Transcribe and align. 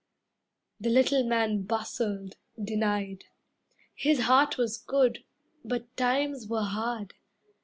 The 0.79 0.89
little 0.89 1.23
man 1.23 1.61
Bustled, 1.61 2.35
denied, 2.59 3.25
his 3.93 4.21
heart 4.21 4.57
was 4.57 4.79
good, 4.79 5.23
But 5.63 5.95
times 5.95 6.47
were 6.47 6.63
hard. 6.63 7.13